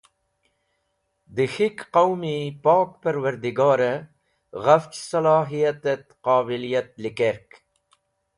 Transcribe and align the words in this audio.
De 1.35 1.45
K̃hik 1.53 1.77
Qawmi 1.93 2.35
Pok 2.63 2.89
Parwardigore 3.01 3.91
Ghafch 4.63 4.95
Salohiyatet 5.09 6.05
Qobiliyat 6.25 6.89
likerk. 7.03 7.49